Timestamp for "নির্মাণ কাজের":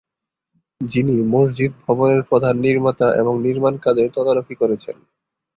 3.41-4.07